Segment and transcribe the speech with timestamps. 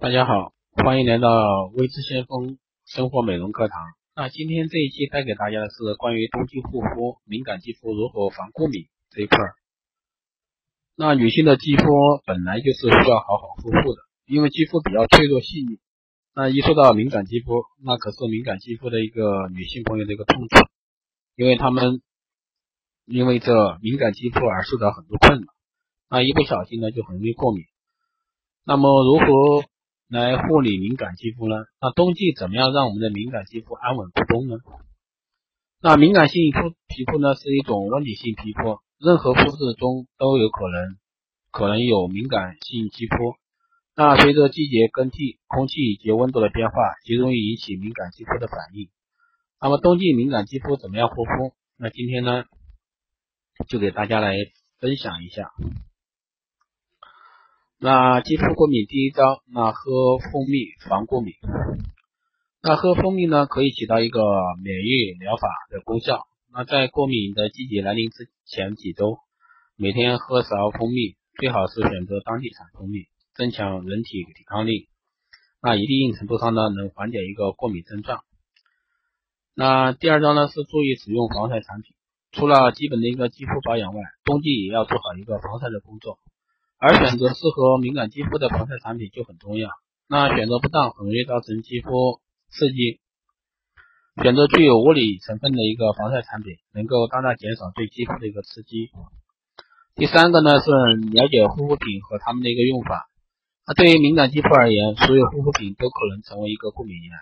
[0.00, 2.56] 大家好，欢迎来到微知先锋
[2.86, 3.78] 生活美容课堂。
[4.16, 9.36] 那今天这一期带给大家的是关于冬季护肤，敏感肌肤如何防过敏这一块。
[10.96, 11.84] 那女性的肌肤
[12.24, 15.78] 本来就是需要好好护肤的，因为肌肤比较脆弱细腻。
[16.34, 20.66] 那一说到敏感肌肤，那可是敏感肌肤的一个女性朋友的一个痛处，
[21.36, 22.00] 因为她们
[23.04, 25.46] 因为这敏感肌肤而受到很多困扰，
[26.08, 27.64] 那一不小心呢就很容易过敏。
[28.64, 29.68] 那么如何
[30.10, 31.54] 来护理敏感肌肤呢？
[31.80, 34.56] 那冬季怎么样让我们的敏感肌肤安稳不冻呢？
[35.80, 40.98] 那敏感性肤皮肤呢是一种温体性皮肤，任何肤质中都有可能
[41.52, 43.36] 可能有敏感性肌肤。
[43.94, 46.74] 那随着季节更替，空气以及温度的变化，
[47.04, 48.88] 极容易引起敏感肌肤的反应。
[49.60, 51.54] 那么冬季敏感肌肤怎么样护肤？
[51.78, 52.44] 那今天呢
[53.68, 54.34] 就给大家来
[54.80, 55.52] 分享一下。
[57.82, 61.32] 那肌肤过敏第一招，那喝蜂蜜防过敏。
[62.62, 64.20] 那喝蜂蜜呢，可以起到一个
[64.62, 66.26] 免疫疗法的功效。
[66.52, 69.16] 那在过敏的季节来临之前几周，
[69.76, 74.90] 每天喝勺蜂蜜，最好是选择当地产蜂蜜，增强人体抵抗力。
[75.62, 78.20] 那一定程度上呢，能缓解一个过敏症状。
[79.54, 81.94] 那第二招呢，是注意使用防晒产品。
[82.30, 86.18] 除了基本的一个肌肤保养外，冬季也要做好一个防晒的工作。
[86.80, 89.68] 而选择适合敏感肌肤的防晒产品就很重要。
[90.08, 92.98] 那选择不当，很容易造成肌肤刺激。
[94.22, 98.90] 选择具有物理成分的一个防晒产品，能够大大减少对肌肤的一个刺激。
[99.94, 100.70] 第三个呢是
[101.12, 103.08] 了解护肤品和它们的一个用法。
[103.66, 107.12] 那对于敏感肌肤而言，所有护肤品都可能成为一个过敏源。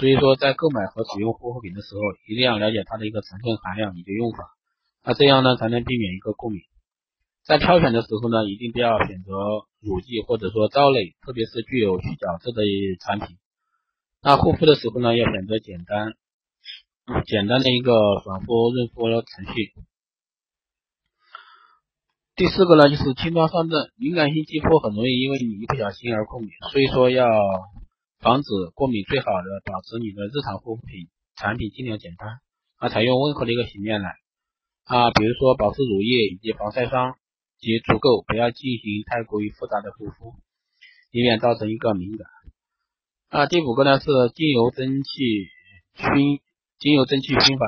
[0.00, 4.50] 所以说，在购买和使用护肤品的时候，一定要了解它的一个成分含量以及用法。
[5.04, 6.60] 那这样呢，才能避免一个过敏。
[7.44, 9.32] 在挑选的时候呢，一定不要选择
[9.80, 12.62] 乳剂或者说皂类，特别是具有去角质的
[13.00, 13.36] 产品。
[14.22, 16.14] 那护肤的时候呢，要选择简单、
[17.26, 17.92] 简单的一个
[18.24, 19.74] 爽肤润肤程序。
[22.34, 23.92] 第四个呢，就是轻装上阵。
[23.96, 27.28] 敏感性肌肤很容易因为你一不小心而过敏，所以说要
[28.20, 32.40] 防止过敏，最好的保持你的日常护肤品产品尽量简单，
[32.78, 34.08] 啊，采用温和的一个洗面奶
[34.84, 37.18] 啊，比如说保湿乳液以及防晒霜。
[37.64, 40.34] 及足够，不要进行太过于复杂的护肤，
[41.10, 42.28] 以免造成一个敏感。
[43.30, 44.04] 啊，第五个呢是
[44.34, 45.48] 精油蒸汽
[45.94, 46.40] 熏，
[46.78, 47.64] 精油蒸汽熏法。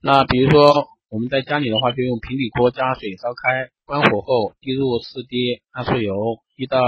[0.00, 6.14] 那比如说我们在家里的话，就用平底锅加水烧开，关火后滴入四滴桉树油，
[6.56, 6.80] 一到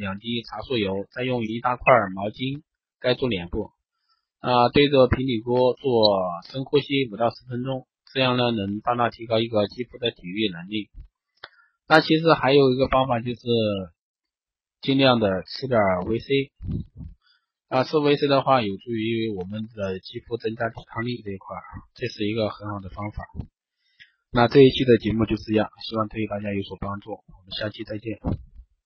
[0.00, 1.84] 两滴茶树油，再用一大块
[2.16, 2.62] 毛巾
[2.98, 3.70] 盖住脸部，
[4.40, 6.18] 啊，对着平底锅做
[6.50, 7.86] 深呼吸五到十分钟。
[8.14, 10.88] 这样呢，能大大提高一个肌肤的抵御能力。
[11.88, 13.40] 那其实还有一个方法，就是
[14.80, 16.26] 尽量的吃点维 C。
[17.68, 21.56] 啊，吃维 C 的话，有助于我们的肌肤增加抵抗力这一块，
[21.94, 23.24] 这是一个很好的方法。
[24.30, 27.10] 那这一期的节目就这样，希望对大家有所帮助。
[27.10, 28.47] 我们下期再见。